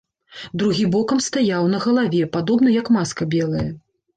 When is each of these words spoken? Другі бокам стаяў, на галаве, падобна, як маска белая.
Другі 0.61 0.85
бокам 0.95 1.21
стаяў, 1.27 1.69
на 1.75 1.83
галаве, 1.85 2.23
падобна, 2.39 2.75
як 2.81 2.93
маска 2.99 3.31
белая. 3.37 3.69